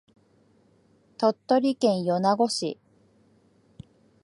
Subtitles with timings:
[1.19, 2.79] 鳥取県米子市